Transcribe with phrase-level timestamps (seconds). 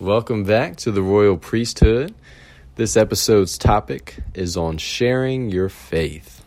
[0.00, 2.14] Welcome back to the Royal Priesthood.
[2.76, 6.42] This episode's topic is on sharing your faith.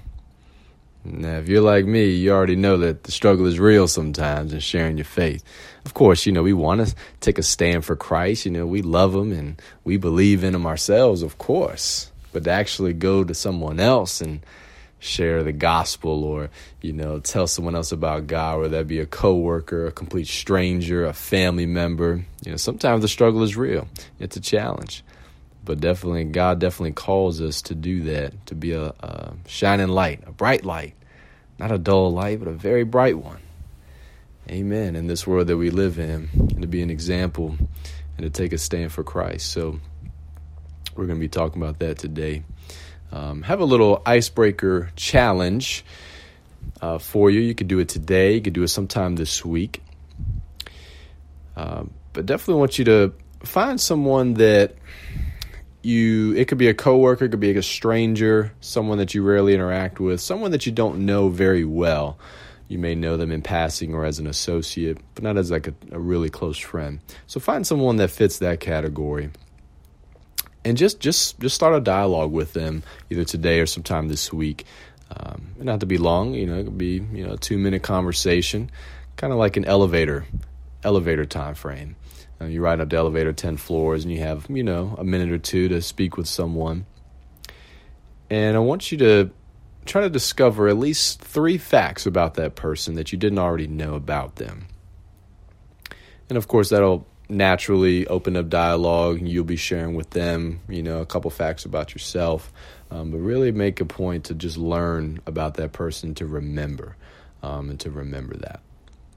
[1.05, 4.59] Now, if you're like me, you already know that the struggle is real sometimes in
[4.59, 5.43] sharing your faith.
[5.85, 8.45] Of course, you know, we want to take a stand for Christ.
[8.45, 12.11] You know, we love Him and we believe in Him ourselves, of course.
[12.31, 14.39] But to actually go to someone else and
[15.03, 16.49] share the gospel or
[16.81, 21.05] you know tell someone else about god whether that be a coworker a complete stranger
[21.05, 22.25] a family member.
[22.45, 23.87] You know sometimes the struggle is real.
[24.19, 25.03] It's a challenge.
[25.65, 30.23] But definitely god definitely calls us to do that to be a, a shining light
[30.25, 30.95] a bright light.
[31.59, 33.39] Not a dull light but a very bright one.
[34.49, 34.95] Amen.
[34.95, 37.57] In this world that we live in and to be an example
[38.17, 39.51] and to take a stand for christ.
[39.51, 39.79] So
[40.95, 42.43] we're going to be talking about that today
[43.13, 45.85] um, have a little icebreaker challenge
[46.81, 47.41] uh, for you.
[47.41, 48.33] You could do it today.
[48.33, 49.83] You could do it sometime this week.
[51.55, 53.13] Uh, but definitely want you to
[53.43, 54.75] find someone that
[55.83, 56.35] you.
[56.35, 59.99] It could be a coworker, it could be a stranger, someone that you rarely interact
[59.99, 62.17] with, someone that you don't know very well.
[62.67, 65.75] You may know them in passing or as an associate, but not as like a,
[65.91, 66.99] a really close friend.
[67.27, 69.29] So find someone that fits that category
[70.65, 74.65] and just just just start a dialogue with them either today or sometime this week.
[75.15, 77.83] Um, not to be long, you know, it could be you know a two minute
[77.83, 78.71] conversation,
[79.15, 80.25] kind of like an elevator
[80.83, 81.95] elevator time frame.
[82.41, 85.31] Uh, you ride up the elevator ten floors, and you have you know a minute
[85.31, 86.85] or two to speak with someone.
[88.29, 89.31] And I want you to
[89.85, 93.95] try to discover at least three facts about that person that you didn't already know
[93.95, 94.67] about them.
[96.29, 99.21] And of course, that'll naturally open up dialogue.
[99.21, 102.51] You'll be sharing with them, you know, a couple facts about yourself,
[102.91, 106.95] um, but really make a point to just learn about that person to remember
[107.41, 108.61] um, and to remember that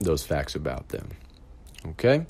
[0.01, 1.11] those facts about them.
[1.87, 2.27] Okay,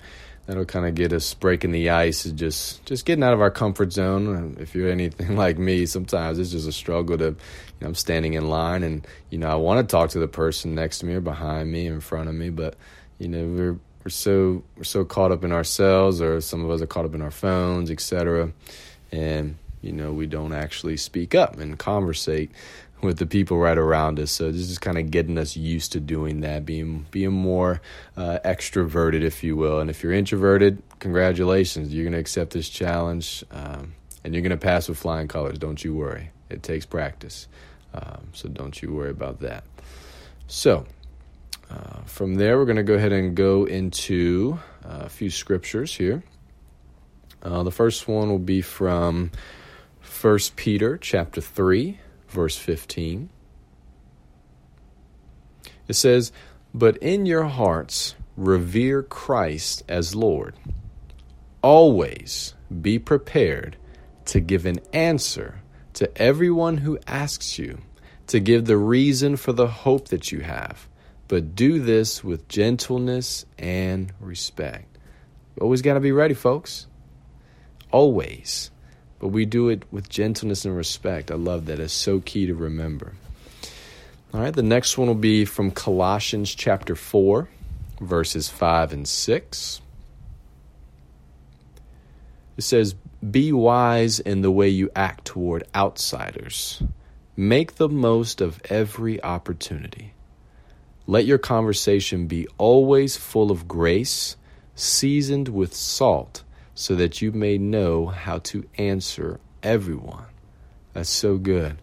[0.47, 3.51] that'll kind of get us breaking the ice and just just getting out of our
[3.51, 4.57] comfort zone.
[4.61, 7.25] If you're anything like me, sometimes it's just a struggle to.
[7.25, 10.29] You know, I'm standing in line and you know I want to talk to the
[10.29, 12.77] person next to me or behind me, in front of me, but
[13.19, 16.81] you know we're we're so we're so caught up in ourselves, or some of us
[16.81, 18.53] are caught up in our phones, etc.
[19.11, 22.53] And you know, we don't actually speak up and conversate
[23.01, 24.31] with the people right around us.
[24.31, 27.81] So this is kind of getting us used to doing that, being being more
[28.17, 29.81] uh, extroverted, if you will.
[29.81, 34.51] And if you're introverted, congratulations, you're going to accept this challenge, um, and you're going
[34.51, 35.59] to pass with flying colors.
[35.59, 36.31] Don't you worry.
[36.49, 37.49] It takes practice,
[37.93, 39.65] um, so don't you worry about that.
[40.47, 40.87] So
[41.71, 45.95] uh, from there, we're going to go ahead and go into uh, a few scriptures
[45.95, 46.23] here.
[47.43, 49.31] Uh, the first one will be from
[50.21, 53.29] 1 Peter chapter 3, verse 15.
[55.89, 56.33] It says,
[56.73, 60.55] But in your hearts revere Christ as Lord.
[61.63, 63.77] Always be prepared
[64.27, 65.63] to give an answer
[65.95, 67.79] to everyone who asks you,
[68.27, 70.89] to give the reason for the hope that you have
[71.29, 74.99] but do this with gentleness and respect.
[75.61, 76.87] Always got to be ready, folks.
[77.91, 78.71] Always.
[79.19, 81.31] But we do it with gentleness and respect.
[81.31, 81.81] I love that.
[81.81, 83.15] It's so key to remember.
[84.35, 87.49] All right, the next one will be from Colossians chapter 4,
[88.01, 89.81] verses 5 and 6.
[92.59, 92.95] It says,
[93.31, 96.83] Be wise in the way you act toward outsiders.
[97.35, 100.13] Make the most of every opportunity
[101.07, 104.37] let your conversation be always full of grace,
[104.75, 106.43] seasoned with salt,
[106.75, 110.27] so that you may know how to answer everyone.
[110.93, 111.77] That's so good.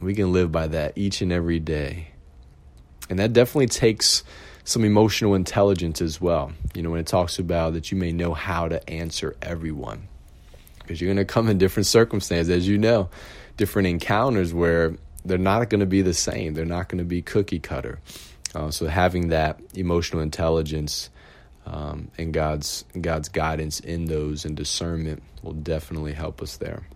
[0.00, 2.08] We can live by that each and every day.
[3.08, 4.24] And that definitely takes
[4.64, 6.52] some emotional intelligence as well.
[6.74, 10.08] You know, when it talks about that you may know how to answer everyone.
[10.78, 13.08] Because you're going to come in different circumstances, as you know,
[13.56, 16.54] different encounters where they're not going to be the same.
[16.54, 18.00] They're not going to be cookie cutter.
[18.54, 21.10] Uh, so having that emotional intelligence
[21.66, 26.86] um, and God's God's guidance in those and discernment will definitely help us there.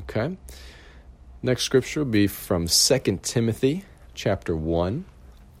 [0.00, 0.36] Okay.
[1.42, 5.04] Next scripture will be from 2 Timothy chapter 1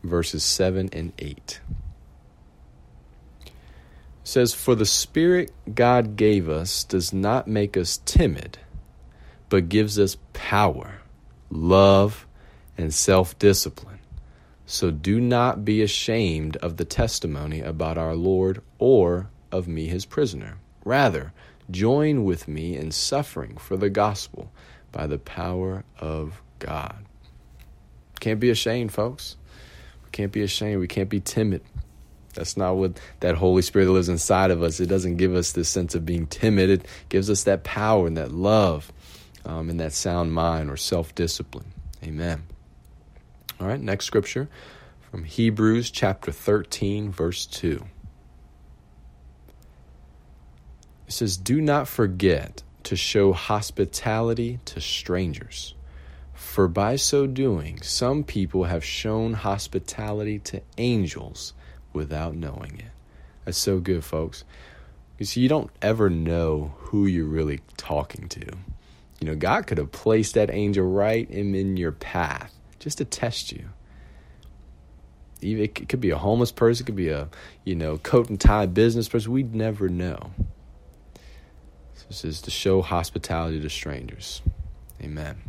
[0.02, 1.60] verses 7 and 8.
[3.46, 3.52] It
[4.24, 8.58] says for the spirit God gave us does not make us timid
[9.52, 11.01] but gives us power,
[11.52, 12.26] love,
[12.78, 13.98] and self-discipline.
[14.64, 20.06] So do not be ashamed of the testimony about our Lord or of me, his
[20.06, 20.58] prisoner.
[20.84, 21.32] Rather,
[21.70, 24.50] join with me in suffering for the gospel
[24.90, 27.04] by the power of God.
[28.20, 29.36] Can't be ashamed, folks.
[30.04, 30.80] We can't be ashamed.
[30.80, 31.62] We can't be timid.
[32.34, 34.80] That's not what that Holy Spirit that lives inside of us.
[34.80, 36.70] It doesn't give us this sense of being timid.
[36.70, 38.90] It gives us that power and that love
[39.44, 41.72] um, and that sound mind or self discipline.
[42.04, 42.44] Amen.
[43.60, 44.48] All right, next scripture
[45.00, 47.84] from Hebrews chapter 13, verse 2.
[51.06, 55.74] It says, Do not forget to show hospitality to strangers,
[56.32, 61.52] for by so doing, some people have shown hospitality to angels
[61.92, 62.90] without knowing it.
[63.44, 64.44] That's so good, folks.
[65.18, 68.46] You see, you don't ever know who you're really talking to.
[69.22, 73.04] You know, God could have placed that angel right in, in your path just to
[73.04, 73.68] test you.
[75.40, 77.28] It could be a homeless person, it could be a,
[77.64, 79.30] you know, coat and tie business person.
[79.30, 80.32] We'd never know.
[82.08, 84.42] This is to show hospitality to strangers.
[85.00, 85.40] Amen.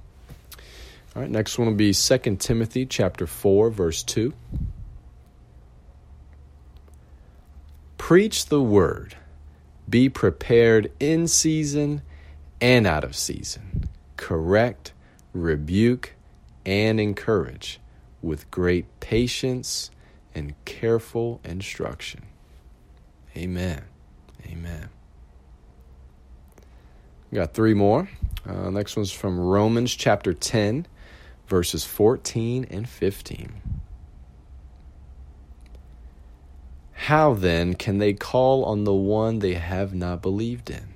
[1.15, 4.33] All right, next one will be 2 Timothy chapter 4 verse 2.
[7.97, 9.15] Preach the word.
[9.89, 12.03] Be prepared in season
[12.63, 13.89] and out of season.
[14.15, 14.93] Correct,
[15.33, 16.13] rebuke,
[16.65, 17.81] and encourage
[18.21, 19.91] with great patience
[20.33, 22.21] and careful instruction.
[23.35, 23.83] Amen.
[24.45, 24.87] Amen.
[27.29, 28.09] We got three more.
[28.47, 30.87] Uh, next one's from Romans chapter 10,
[31.47, 33.61] verses 14 and 15.
[36.93, 40.92] How then can they call on the one they have not believed in?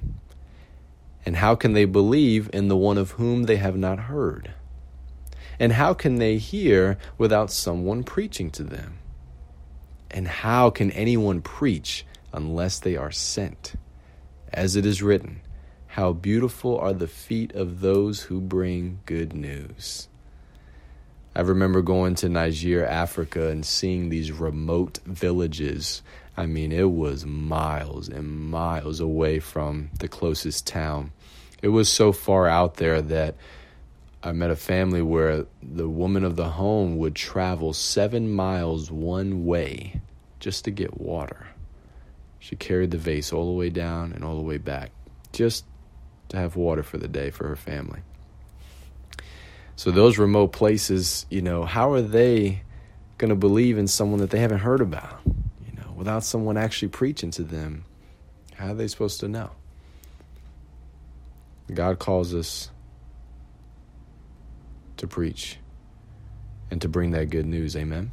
[1.28, 4.54] And how can they believe in the one of whom they have not heard?
[5.60, 9.00] And how can they hear without someone preaching to them?
[10.10, 13.74] And how can anyone preach unless they are sent?
[14.54, 15.42] As it is written,
[15.88, 20.08] How beautiful are the feet of those who bring good news.
[21.36, 26.04] I remember going to Niger, Africa, and seeing these remote villages.
[26.38, 31.12] I mean, it was miles and miles away from the closest town.
[31.62, 33.36] It was so far out there that
[34.22, 39.46] I met a family where the woman of the home would travel seven miles one
[39.46, 40.02] way
[40.40, 41.48] just to get water.
[42.40, 44.92] She carried the vase all the way down and all the way back
[45.34, 45.66] just
[46.30, 48.02] to have water for the day for her family.
[49.76, 52.64] So, those remote places, you know, how are they
[53.18, 55.20] going to believe in someone that they haven't heard about?
[55.26, 57.86] You know, without someone actually preaching to them,
[58.56, 59.52] how are they supposed to know?
[61.74, 62.70] God calls us
[64.98, 65.58] to preach
[66.72, 67.76] and to bring that good news.
[67.76, 68.12] Amen.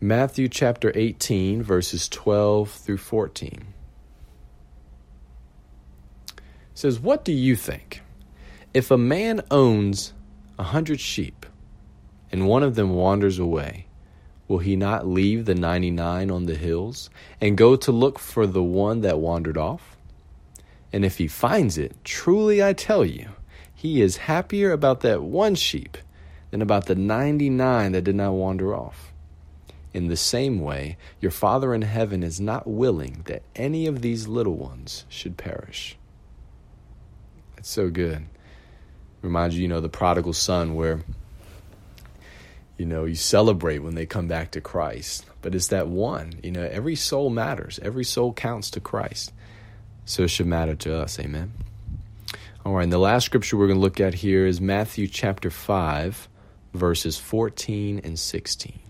[0.00, 3.72] Matthew chapter 18, verses 12 through 14
[6.74, 8.02] says, What do you think?
[8.74, 10.12] If a man owns
[10.58, 11.46] a hundred sheep
[12.30, 13.86] and one of them wanders away,
[14.48, 17.08] will he not leave the ninety nine on the hills
[17.40, 19.95] and go to look for the one that wandered off?
[20.96, 23.28] And if he finds it, truly I tell you,
[23.74, 25.98] he is happier about that one sheep
[26.50, 29.12] than about the 99 that did not wander off.
[29.92, 34.26] In the same way, your Father in heaven is not willing that any of these
[34.26, 35.98] little ones should perish.
[37.56, 38.24] That's so good.
[39.20, 41.02] Reminds you, you know, the prodigal son, where,
[42.78, 45.26] you know, you celebrate when they come back to Christ.
[45.42, 49.34] But it's that one, you know, every soul matters, every soul counts to Christ.
[50.06, 51.18] So it should matter to us.
[51.18, 51.52] Amen.
[52.64, 55.50] All right, and the last scripture we're going to look at here is Matthew chapter
[55.50, 56.28] 5,
[56.72, 58.80] verses 14 and 16.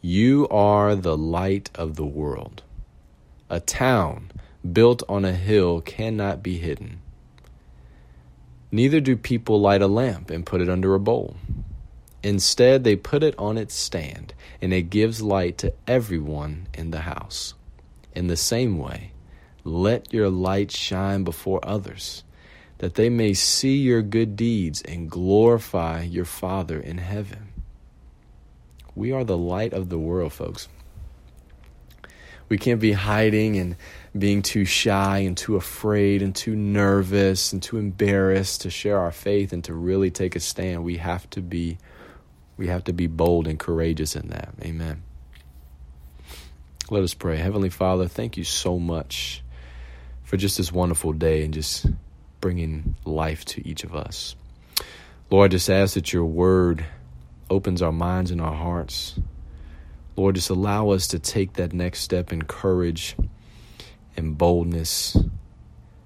[0.00, 2.62] You are the light of the world.
[3.48, 4.30] A town
[4.72, 7.00] built on a hill cannot be hidden.
[8.72, 11.36] Neither do people light a lamp and put it under a bowl.
[12.22, 17.00] Instead, they put it on its stand, and it gives light to everyone in the
[17.00, 17.54] house.
[18.14, 19.12] In the same way,
[19.62, 22.24] let your light shine before others,
[22.78, 27.48] that they may see your good deeds and glorify your Father in heaven.
[28.94, 30.68] We are the light of the world, folks.
[32.48, 33.76] We can't be hiding and
[34.16, 39.10] being too shy and too afraid and too nervous and too embarrassed to share our
[39.10, 40.84] faith and to really take a stand.
[40.84, 41.78] We have to be
[42.56, 44.54] we have to be bold and courageous in that.
[44.62, 45.02] Amen.
[46.88, 47.36] Let us pray.
[47.36, 49.42] Heavenly Father, thank you so much
[50.22, 51.86] for just this wonderful day and just
[52.40, 54.36] bringing life to each of us.
[55.30, 56.84] Lord, just ask that your word
[57.50, 59.18] opens our minds and our hearts.
[60.16, 63.16] Lord, just allow us to take that next step in courage
[64.16, 65.16] and boldness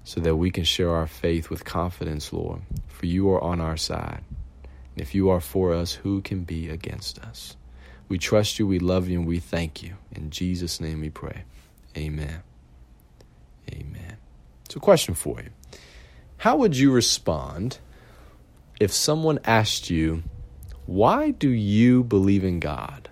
[0.03, 3.77] so that we can share our faith with confidence, Lord, for you are on our
[3.77, 4.23] side.
[4.95, 7.55] If you are for us, who can be against us?
[8.09, 9.95] We trust you, we love you, and we thank you.
[10.11, 11.43] In Jesus' name we pray.
[11.97, 12.41] Amen.
[13.71, 14.17] Amen.
[14.69, 15.49] So, question for you
[16.37, 17.79] How would you respond
[18.79, 20.23] if someone asked you,
[20.85, 23.09] Why do you believe in God?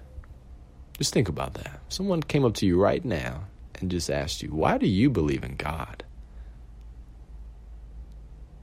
[0.98, 1.80] Just think about that.
[1.88, 3.46] Someone came up to you right now
[3.80, 6.04] and just asked you, Why do you believe in God?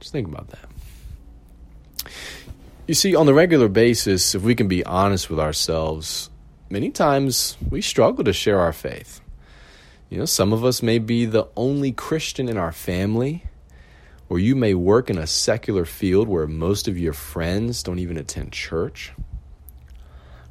[0.00, 0.68] Just think about that.
[2.87, 6.31] You see, on the regular basis, if we can be honest with ourselves,
[6.71, 9.21] many times we struggle to share our faith.
[10.09, 13.45] You know, some of us may be the only Christian in our family,
[14.28, 18.16] or you may work in a secular field where most of your friends don't even
[18.16, 19.12] attend church.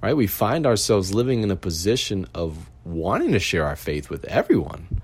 [0.03, 0.13] Right?
[0.13, 5.01] We find ourselves living in a position of wanting to share our faith with everyone,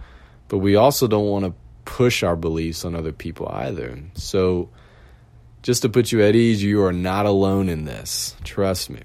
[0.49, 1.53] but we also don't want to
[1.85, 3.97] push our beliefs on other people either.
[4.15, 4.69] So,
[5.61, 8.35] just to put you at ease, you are not alone in this.
[8.43, 9.01] Trust me.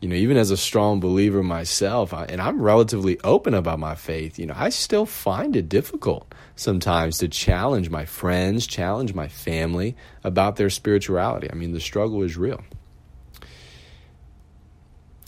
[0.00, 3.96] You know, even as a strong believer myself, I, and I'm relatively open about my
[3.96, 9.26] faith, you know, I still find it difficult sometimes to challenge my friends, challenge my
[9.26, 11.50] family about their spirituality.
[11.50, 12.62] I mean, the struggle is real.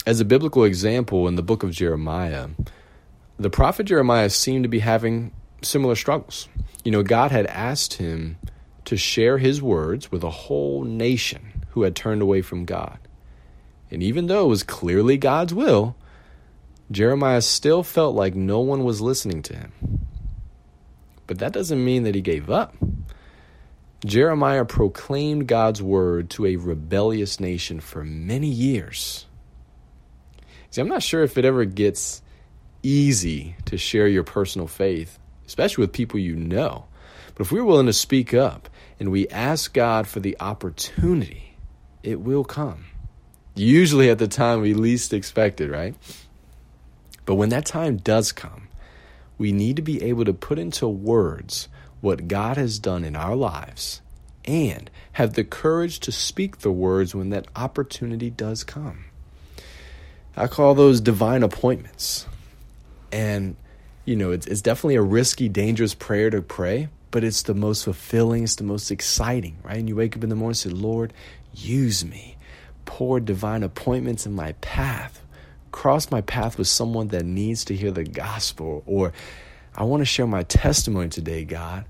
[0.05, 2.47] As a biblical example, in the book of Jeremiah,
[3.37, 6.47] the prophet Jeremiah seemed to be having similar struggles.
[6.85, 8.37] You know, God had asked him
[8.91, 12.99] to share his words with a whole nation who had turned away from God.
[13.89, 15.95] And even though it was clearly God's will,
[16.91, 19.71] Jeremiah still felt like no one was listening to him.
[21.25, 22.75] But that doesn't mean that he gave up.
[24.05, 29.25] Jeremiah proclaimed God's word to a rebellious nation for many years.
[30.69, 32.21] See, I'm not sure if it ever gets
[32.83, 35.17] easy to share your personal faith,
[35.47, 36.87] especially with people you know.
[37.35, 38.67] But if we're willing to speak up
[39.01, 41.55] and we ask God for the opportunity,
[42.03, 42.85] it will come.
[43.55, 45.95] Usually at the time we least expect it, right?
[47.25, 48.67] But when that time does come,
[49.39, 51.67] we need to be able to put into words
[51.99, 54.01] what God has done in our lives
[54.45, 59.05] and have the courage to speak the words when that opportunity does come.
[60.37, 62.27] I call those divine appointments.
[63.11, 63.55] And,
[64.05, 67.83] you know, it's, it's definitely a risky, dangerous prayer to pray, but it's the most
[67.83, 69.77] fulfilling, it's the most exciting, right?
[69.77, 71.13] And you wake up in the morning and say, Lord,
[71.53, 72.37] use me.
[72.85, 75.21] Pour divine appointments in my path.
[75.71, 78.83] Cross my path with someone that needs to hear the gospel.
[78.85, 79.11] Or
[79.75, 81.85] I want to share my testimony today, God.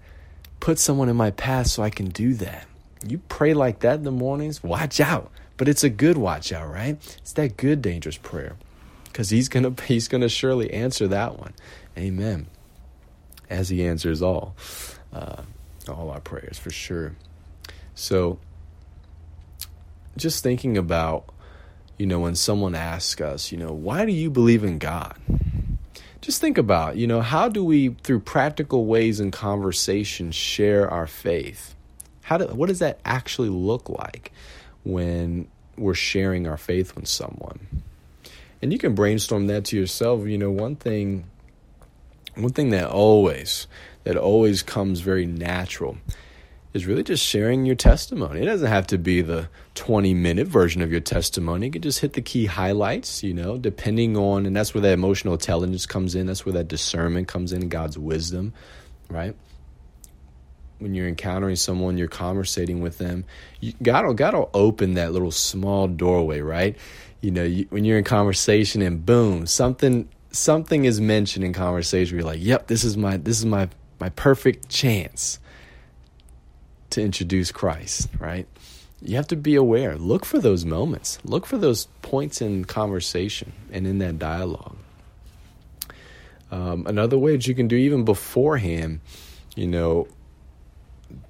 [0.60, 2.68] Put someone in my path so I can do that.
[3.08, 5.32] You pray like that in the mornings, watch out.
[5.58, 6.98] But it's a good watch out, right?
[7.20, 8.56] It's that good dangerous prayer.
[9.06, 11.54] Because he's gonna he's gonna surely answer that one.
[11.98, 12.48] Amen.
[13.50, 14.56] As he answers all
[15.14, 15.44] uh,
[15.90, 17.16] all our prayers for sure.
[17.96, 18.40] So,
[20.18, 21.26] just thinking about,
[21.98, 25.16] you know, when someone asks us, you know, why do you believe in God?
[26.22, 31.08] Just think about, you know, how do we, through practical ways and conversation, share our
[31.08, 31.76] faith?
[32.22, 34.32] How do, what does that actually look like
[34.84, 37.84] when we're sharing our faith with someone?
[38.62, 40.28] And you can brainstorm that to yourself.
[40.28, 41.26] You know, one thing,
[42.36, 43.66] one thing that always
[44.04, 45.98] that always comes very natural
[46.74, 48.42] is really just sharing your testimony.
[48.42, 51.66] It doesn't have to be the 20 minute version of your testimony.
[51.66, 54.94] You can just hit the key highlights, you know, depending on, and that's where that
[54.94, 56.28] emotional intelligence comes in.
[56.28, 58.54] That's where that discernment comes in, God's wisdom,
[59.10, 59.36] right?
[60.80, 63.26] When you're encountering someone, you're conversating with them,
[63.60, 66.78] you, God, will, God will open that little small doorway, right?
[67.20, 72.18] You know, you, when you're in conversation and boom, something something is mentioned in conversation.
[72.18, 73.70] You're like, "Yep, this is my this is my
[74.02, 75.40] my perfect chance
[76.90, 78.48] to introduce Christ, right?
[79.02, 79.96] You have to be aware.
[79.96, 81.20] Look for those moments.
[81.24, 84.76] Look for those points in conversation and in that dialogue.
[86.50, 89.00] Um, another way that you can do even beforehand,
[89.56, 90.08] you know,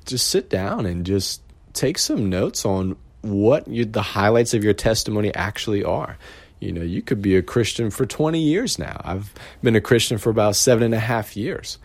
[0.05, 1.41] just sit down and just
[1.73, 6.17] take some notes on what you, the highlights of your testimony actually are.
[6.59, 9.01] You know, you could be a Christian for 20 years now.
[9.03, 11.77] I've been a Christian for about seven and a half years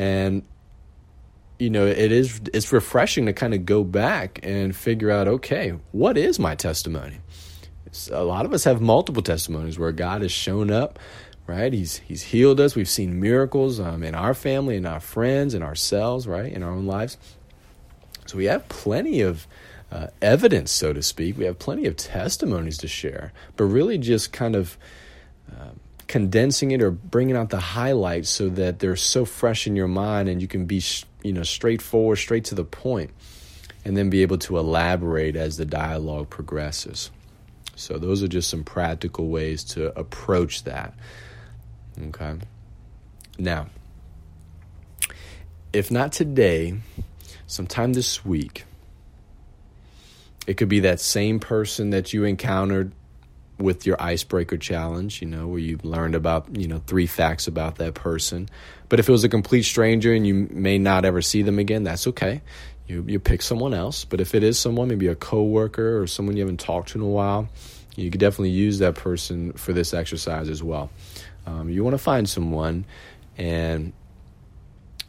[0.00, 0.42] and
[1.58, 5.74] you know it is it's refreshing to kind of go back and figure out okay
[5.92, 7.18] what is my testimony?
[7.84, 10.98] It's, a lot of us have multiple testimonies where god has shown up
[11.46, 11.72] right?
[11.72, 12.76] He's he's healed us.
[12.76, 16.50] We've seen miracles um, in our family and our friends and ourselves right?
[16.50, 17.18] In our own lives.
[18.26, 19.46] So we have plenty of
[19.90, 21.36] uh, evidence so to speak.
[21.36, 23.32] We have plenty of testimonies to share.
[23.56, 24.78] But really just kind of
[25.50, 25.72] uh,
[26.10, 30.28] condensing it or bringing out the highlights so that they're so fresh in your mind
[30.28, 30.82] and you can be
[31.22, 33.12] you know straightforward straight to the point
[33.84, 37.12] and then be able to elaborate as the dialogue progresses.
[37.76, 40.94] So, those are just some practical ways to approach that.
[42.08, 42.34] Okay.
[43.38, 43.68] Now,
[45.72, 46.74] if not today,
[47.46, 48.64] sometime this week,
[50.48, 52.90] it could be that same person that you encountered
[53.60, 57.76] with your icebreaker challenge, you know, where you learned about, you know, three facts about
[57.76, 58.48] that person.
[58.88, 61.84] But if it was a complete stranger and you may not ever see them again,
[61.84, 62.40] that's okay.
[62.88, 64.04] You you pick someone else.
[64.04, 67.04] But if it is someone, maybe a coworker or someone you haven't talked to in
[67.04, 67.48] a while,
[67.96, 70.90] you could definitely use that person for this exercise as well.
[71.46, 72.84] Um, you want to find someone
[73.36, 73.92] and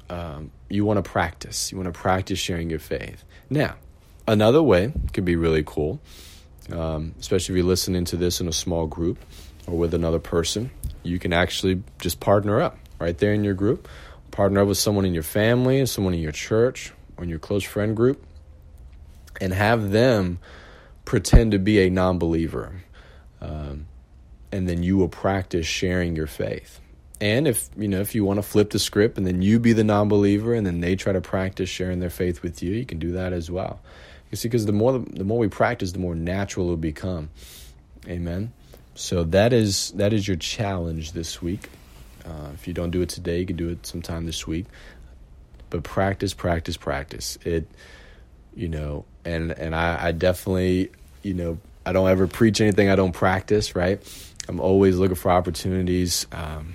[0.10, 1.72] um, you want to practice.
[1.72, 3.24] You want to practice sharing your faith.
[3.50, 3.76] Now,
[4.28, 6.02] another way could be really cool
[6.72, 9.18] um, especially if you're listening to this in a small group
[9.68, 10.72] or with another person,
[11.04, 13.88] you can actually just partner up right there in your group.
[14.32, 17.64] Partner up with someone in your family, someone in your church, or in your close
[17.64, 18.24] friend group,
[19.42, 20.40] and have them
[21.04, 22.84] pretend to be a non believer.
[23.42, 23.88] Um,
[24.52, 26.81] and then you will practice sharing your faith.
[27.22, 29.74] And if you know if you want to flip the script and then you be
[29.74, 32.98] the non-believer and then they try to practice sharing their faith with you, you can
[32.98, 33.80] do that as well.
[34.32, 37.30] You see, because the more the more we practice, the more natural it'll become.
[38.08, 38.52] Amen.
[38.96, 41.70] So that is that is your challenge this week.
[42.26, 44.66] Uh, if you don't do it today, you can do it sometime this week.
[45.70, 47.38] But practice, practice, practice.
[47.44, 47.68] It,
[48.56, 52.96] you know, and and I, I definitely, you know, I don't ever preach anything I
[52.96, 53.76] don't practice.
[53.76, 54.02] Right.
[54.48, 56.26] I'm always looking for opportunities.
[56.32, 56.74] Um,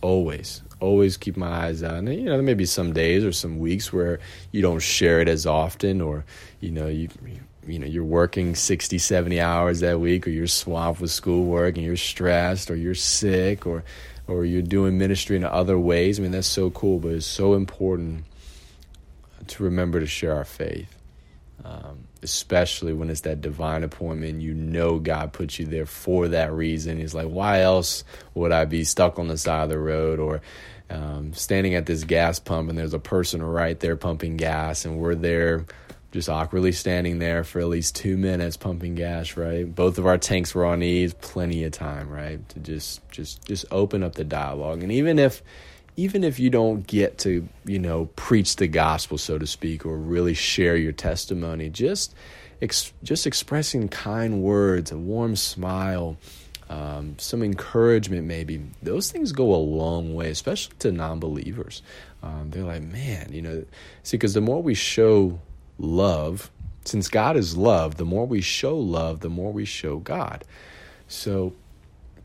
[0.00, 1.94] always, always keep my eyes out.
[1.94, 4.20] And, you know, there may be some days or some weeks where
[4.52, 6.24] you don't share it as often, or
[6.60, 7.08] you know, you
[7.66, 11.84] you know, you're working 60, 70 hours that week, or you're swamped with schoolwork and
[11.84, 13.84] you're stressed, or you're sick, or
[14.26, 16.18] or you're doing ministry in other ways.
[16.18, 18.24] I mean, that's so cool, but it's so important
[19.46, 20.94] to remember to share our faith.
[21.64, 24.40] Um, especially when it's that divine appointment.
[24.40, 26.98] You know God put you there for that reason.
[26.98, 30.40] He's like, why else would I be stuck on the side of the road or
[30.90, 34.98] um, standing at this gas pump and there's a person right there pumping gas and
[34.98, 35.66] we're there
[36.10, 40.16] just awkwardly standing there for at least two minutes pumping gas right both of our
[40.16, 44.24] tanks were on ease plenty of time right to just just just open up the
[44.24, 45.42] dialogue and even if
[45.98, 49.96] even if you don't get to, you know, preach the gospel, so to speak, or
[49.96, 52.14] really share your testimony, just
[52.62, 56.16] ex- just expressing kind words, a warm smile,
[56.70, 61.82] um, some encouragement, maybe those things go a long way, especially to non-believers.
[62.22, 63.64] Um, they're like, man, you know,
[64.04, 65.40] see, because the more we show
[65.80, 66.48] love,
[66.84, 70.44] since God is love, the more we show love, the more we show God.
[71.08, 71.54] So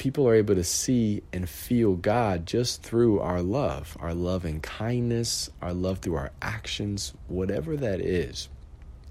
[0.04, 4.62] people are able to see and feel God just through our love, our love and
[4.62, 8.50] kindness, our love through our actions, whatever that is.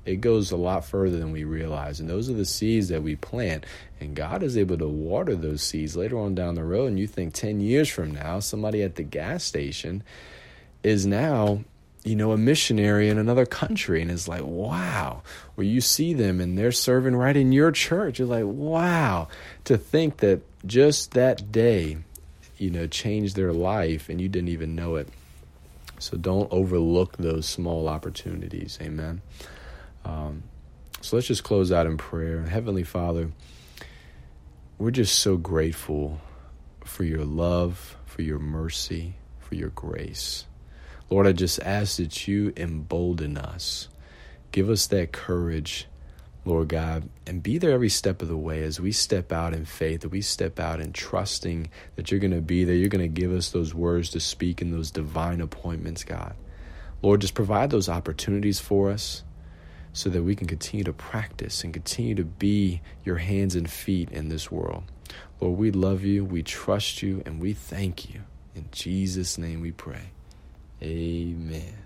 [0.05, 1.99] It goes a lot further than we realize.
[1.99, 3.65] And those are the seeds that we plant.
[4.01, 6.89] And God is able to water those seeds later on down the road.
[6.89, 10.03] And you think 10 years from now, somebody at the gas station
[10.83, 11.65] is now
[12.05, 15.23] you know, a missionary in another country and it's like, wow.
[15.57, 18.19] Or you see them and they're serving right in your church.
[18.19, 19.29] You're like, wow.
[19.65, 21.99] To think that just that day,
[22.59, 25.09] you know, changed their life and you didn't even know it.
[25.99, 28.79] So don't overlook those small opportunities.
[28.83, 29.23] Amen.
[30.05, 30.43] Um,
[31.01, 32.43] so let's just close out in prayer.
[32.43, 33.31] Heavenly Father,
[34.79, 36.21] we're just so grateful
[36.85, 40.47] for your love, for your mercy, for your grace.
[41.13, 43.91] Lord, I just ask that you embolden us.
[44.51, 45.87] Give us that courage,
[46.47, 49.67] Lord God, and be there every step of the way as we step out in
[49.67, 52.75] faith, that we step out in trusting that you're going to be there.
[52.75, 56.35] You're going to give us those words to speak in those divine appointments, God.
[57.03, 59.23] Lord, just provide those opportunities for us
[59.93, 64.11] so that we can continue to practice and continue to be your hands and feet
[64.11, 64.85] in this world.
[65.43, 68.23] Lord, we love you, we trust you, and we thank you.
[68.55, 70.13] In Jesus' name we pray.
[70.83, 71.82] Amen.